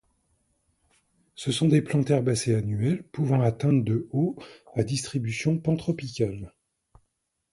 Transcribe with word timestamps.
Ce 1.35 1.51
sont 1.51 1.67
des 1.67 1.83
plantes 1.83 2.09
herbacées 2.09 2.55
annuelles 2.55 3.03
pouvant 3.11 3.41
atteindre 3.41 3.83
de 3.83 4.07
haut, 4.11 4.35
à 4.73 4.81
distribution 4.81 5.59
pantropicale. 5.59 6.55